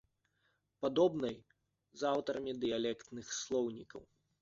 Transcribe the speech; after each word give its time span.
Падобна 0.85 1.27
й 1.35 1.43
з 2.01 2.09
аўтарамі 2.15 2.59
дыялектных 2.67 3.25
слоўнікаў. 3.45 4.01